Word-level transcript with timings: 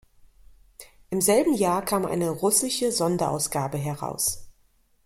Im 1.11 1.21
selben 1.21 1.53
Jahr 1.53 1.85
kam 1.85 2.05
eine 2.07 2.31
russische 2.31 2.91
Sonderausgabe 2.91 3.77
heraus. 3.77 4.49